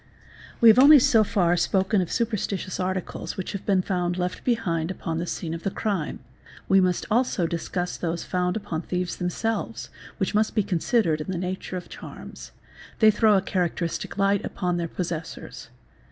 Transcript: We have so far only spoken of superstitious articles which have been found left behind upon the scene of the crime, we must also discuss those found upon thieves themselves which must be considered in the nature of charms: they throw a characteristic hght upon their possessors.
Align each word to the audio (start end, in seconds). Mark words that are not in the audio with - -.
We 0.61 0.69
have 0.73 0.77
so 1.03 1.23
far 1.23 1.49
only 1.51 1.57
spoken 1.57 2.01
of 2.01 2.11
superstitious 2.11 2.79
articles 2.79 3.37
which 3.37 3.51
have 3.51 3.67
been 3.67 3.83
found 3.83 4.17
left 4.17 4.43
behind 4.43 4.89
upon 4.89 5.19
the 5.19 5.27
scene 5.27 5.53
of 5.53 5.61
the 5.61 5.69
crime, 5.69 6.21
we 6.67 6.81
must 6.81 7.05
also 7.11 7.45
discuss 7.45 7.97
those 7.97 8.23
found 8.23 8.57
upon 8.57 8.81
thieves 8.81 9.17
themselves 9.17 9.91
which 10.17 10.33
must 10.33 10.55
be 10.55 10.63
considered 10.63 11.21
in 11.21 11.29
the 11.31 11.37
nature 11.37 11.77
of 11.77 11.87
charms: 11.87 12.51
they 12.97 13.11
throw 13.11 13.37
a 13.37 13.43
characteristic 13.43 14.15
hght 14.15 14.43
upon 14.43 14.77
their 14.77 14.87
possessors. 14.87 15.69